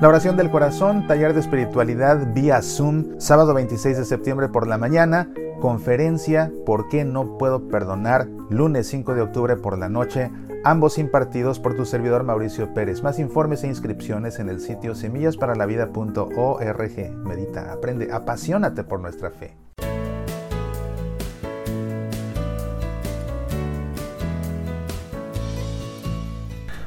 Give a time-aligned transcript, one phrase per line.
[0.00, 4.78] La oración del corazón, taller de espiritualidad vía Zoom, sábado 26 de septiembre por la
[4.78, 5.28] mañana,
[5.60, 8.26] conferencia ¿Por qué no puedo perdonar?
[8.48, 10.30] lunes 5 de octubre por la noche,
[10.64, 13.02] ambos impartidos por tu servidor Mauricio Pérez.
[13.02, 17.16] Más informes e inscripciones en el sitio semillasparalavida.org.
[17.16, 19.54] Medita, aprende, apasionate por nuestra fe.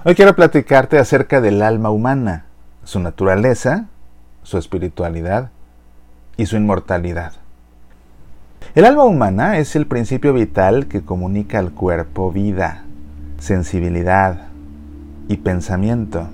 [0.04, 2.48] Hoy quiero platicarte acerca del alma humana
[2.84, 3.86] su naturaleza,
[4.44, 5.50] su espiritualidad
[6.38, 7.34] y su inmortalidad.
[8.76, 12.84] El alma humana es el principio vital que comunica al cuerpo vida,
[13.38, 14.48] sensibilidad
[15.28, 16.28] y pensamiento.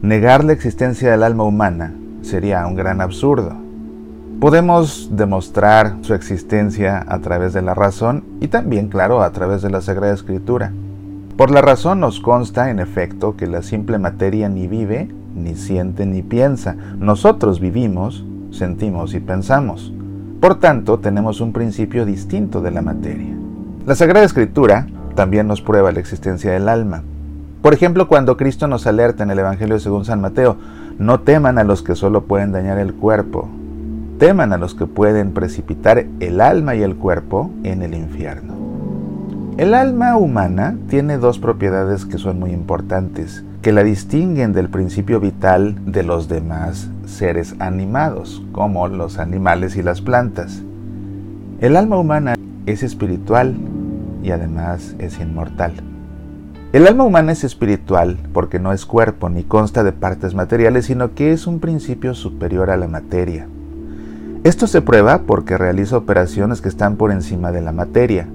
[0.00, 3.54] Negar la existencia del alma humana sería un gran absurdo.
[4.40, 9.70] Podemos demostrar su existencia a través de la razón y también, claro, a través de
[9.70, 10.72] la Sagrada Escritura.
[11.36, 16.06] Por la razón nos consta, en efecto, que la simple materia ni vive ni siente
[16.06, 16.76] ni piensa.
[16.98, 19.92] Nosotros vivimos, sentimos y pensamos.
[20.40, 23.34] Por tanto, tenemos un principio distinto de la materia.
[23.86, 27.02] La Sagrada Escritura también nos prueba la existencia del alma.
[27.62, 30.56] Por ejemplo, cuando Cristo nos alerta en el Evangelio según San Mateo,
[30.98, 33.48] no teman a los que solo pueden dañar el cuerpo,
[34.18, 38.54] teman a los que pueden precipitar el alma y el cuerpo en el infierno.
[39.58, 45.20] El alma humana tiene dos propiedades que son muy importantes que la distinguen del principio
[45.20, 50.62] vital de los demás seres animados, como los animales y las plantas.
[51.60, 52.34] El alma humana
[52.66, 53.54] es espiritual
[54.20, 55.74] y además es inmortal.
[56.72, 61.14] El alma humana es espiritual porque no es cuerpo ni consta de partes materiales, sino
[61.14, 63.46] que es un principio superior a la materia.
[64.42, 68.26] Esto se prueba porque realiza operaciones que están por encima de la materia.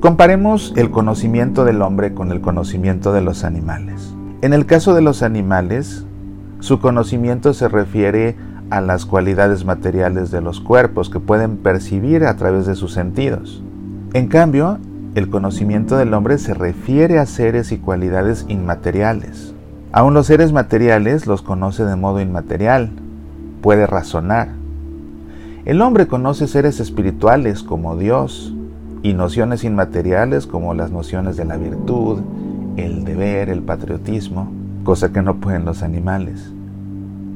[0.00, 4.14] Comparemos el conocimiento del hombre con el conocimiento de los animales.
[4.44, 6.04] En el caso de los animales,
[6.60, 8.36] su conocimiento se refiere
[8.68, 13.62] a las cualidades materiales de los cuerpos que pueden percibir a través de sus sentidos.
[14.12, 14.76] En cambio,
[15.14, 19.54] el conocimiento del hombre se refiere a seres y cualidades inmateriales.
[19.92, 22.90] Aún los seres materiales los conoce de modo inmaterial,
[23.62, 24.48] puede razonar.
[25.64, 28.54] El hombre conoce seres espirituales como Dios
[29.02, 32.20] y nociones inmateriales como las nociones de la virtud,
[32.76, 34.50] el deber, el patriotismo,
[34.84, 36.52] cosa que no pueden los animales.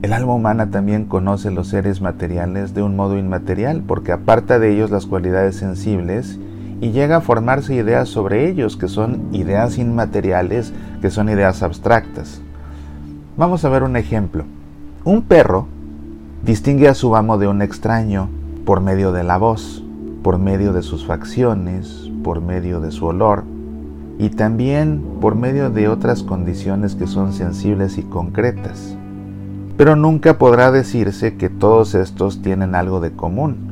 [0.02, 4.72] El alma humana también conoce los seres materiales de un modo inmaterial porque aparta de
[4.72, 6.38] ellos las cualidades sensibles
[6.80, 12.40] y llega a formarse ideas sobre ellos que son ideas inmateriales, que son ideas abstractas.
[13.36, 14.44] Vamos a ver un ejemplo.
[15.04, 15.66] Un perro
[16.44, 18.28] distingue a su amo de un extraño
[18.64, 19.84] por medio de la voz,
[20.22, 23.44] por medio de sus facciones, por medio de su olor,
[24.18, 28.96] y también por medio de otras condiciones que son sensibles y concretas.
[29.76, 33.68] Pero nunca podrá decirse que todos estos tienen algo de común.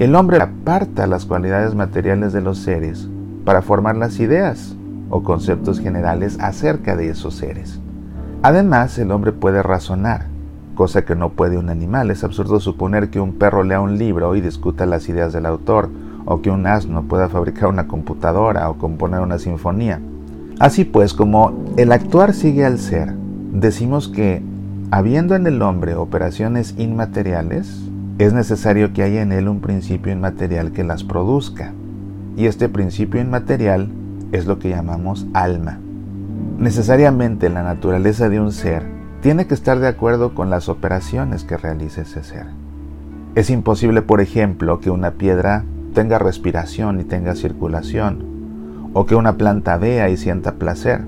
[0.00, 3.08] El hombre aparta las cualidades materiales de los seres
[3.44, 4.74] para formar las ideas
[5.08, 7.80] o conceptos generales acerca de esos seres.
[8.42, 10.26] Además, el hombre puede razonar,
[10.74, 12.10] cosa que no puede un animal.
[12.10, 15.88] Es absurdo suponer que un perro lea un libro y discuta las ideas del autor,
[16.26, 20.00] o que un asno pueda fabricar una computadora o componer una sinfonía.
[20.58, 23.14] Así pues, como el actuar sigue al ser,
[23.52, 24.42] decimos que,
[24.90, 27.82] habiendo en el hombre operaciones inmateriales,
[28.18, 31.72] es necesario que haya en él un principio inmaterial que las produzca.
[32.36, 33.88] Y este principio inmaterial
[34.32, 35.78] es lo que llamamos alma.
[36.58, 38.82] Necesariamente la naturaleza de un ser
[39.20, 42.46] tiene que estar de acuerdo con las operaciones que realiza ese ser.
[43.34, 45.64] Es imposible, por ejemplo, que una piedra
[45.96, 51.00] tenga respiración y tenga circulación, o que una planta vea y sienta placer.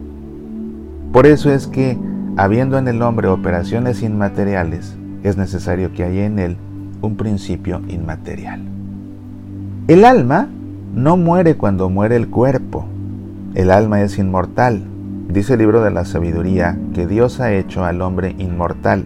[1.12, 1.98] Por eso es que,
[2.38, 6.56] habiendo en el hombre operaciones inmateriales, es necesario que haya en él
[7.02, 8.62] un principio inmaterial.
[9.88, 10.48] El alma
[10.94, 12.86] no muere cuando muere el cuerpo.
[13.54, 14.84] El alma es inmortal.
[15.28, 19.04] Dice el libro de la sabiduría que Dios ha hecho al hombre inmortal.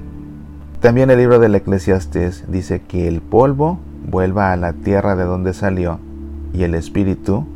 [0.79, 5.55] También el libro del eclesiastés dice que el polvo vuelva a la tierra de donde
[5.55, 5.99] salió
[6.53, 7.47] y el espíritu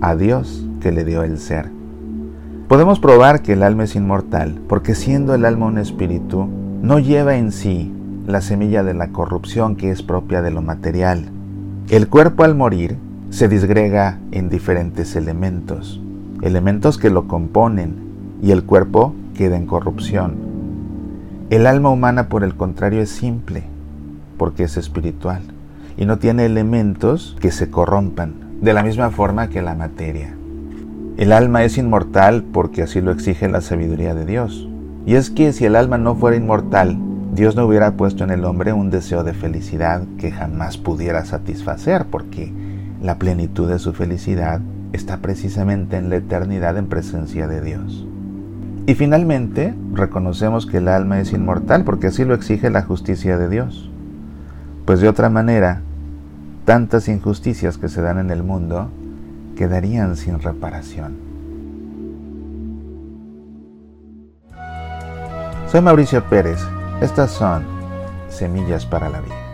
[0.00, 1.70] a Dios que le dio el ser.
[2.68, 6.48] Podemos probar que el alma es inmortal porque siendo el alma un espíritu,
[6.82, 7.92] no lleva en sí
[8.26, 11.30] la semilla de la corrupción que es propia de lo material.
[11.88, 12.98] El cuerpo al morir
[13.30, 16.00] se disgrega en diferentes elementos,
[16.42, 18.04] elementos que lo componen,
[18.42, 20.34] y el cuerpo queda en corrupción.
[21.48, 23.64] El alma humana, por el contrario, es simple,
[24.36, 25.42] porque es espiritual
[25.96, 30.34] y no tiene elementos que se corrompan, de la misma forma que la materia.
[31.16, 34.68] El alma es inmortal porque así lo exige la sabiduría de Dios.
[35.06, 36.98] Y es que si el alma no fuera inmortal,
[37.34, 42.06] Dios no hubiera puesto en el hombre un deseo de felicidad que jamás pudiera satisfacer,
[42.06, 42.52] porque
[43.02, 44.60] la plenitud de su felicidad
[44.92, 48.06] está precisamente en la eternidad en presencia de Dios.
[48.86, 53.48] Y finalmente, reconocemos que el alma es inmortal porque así lo exige la justicia de
[53.48, 53.90] Dios.
[54.84, 55.82] Pues de otra manera,
[56.66, 58.90] tantas injusticias que se dan en el mundo
[59.56, 61.16] quedarían sin reparación.
[65.70, 66.58] Soy Mauricio Pérez.
[67.00, 67.64] Estas son
[68.28, 69.45] Semillas para la Vida.